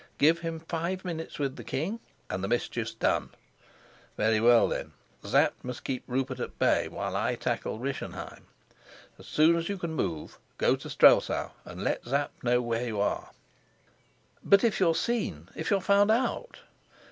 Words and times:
Give 0.17 0.39
him 0.39 0.61
five 0.61 1.05
minutes 1.05 1.37
with 1.37 1.57
the 1.57 1.63
king, 1.63 1.99
and 2.27 2.43
the 2.43 2.47
mischief's 2.47 2.91
done! 2.95 3.29
Very 4.17 4.39
well, 4.39 4.67
then; 4.67 4.93
Sapt 5.23 5.63
must 5.63 5.83
keep 5.83 6.03
Rupert 6.07 6.39
at 6.39 6.57
bay 6.57 6.87
while 6.87 7.15
I 7.15 7.35
tackle 7.35 7.77
Rischenheim. 7.77 8.47
As 9.19 9.27
soon 9.27 9.55
as 9.55 9.69
you 9.69 9.77
can 9.77 9.93
move, 9.93 10.39
go 10.57 10.75
to 10.75 10.89
Strelsau, 10.89 11.51
and 11.65 11.83
let 11.83 12.03
Sapt 12.03 12.43
know 12.43 12.63
where 12.63 12.87
you 12.87 12.99
are." 12.99 13.29
"But 14.43 14.63
if 14.63 14.79
you're 14.79 14.95
seen, 14.95 15.49
if 15.55 15.69
you're 15.69 15.79
found 15.81 16.09
out?" 16.09 16.61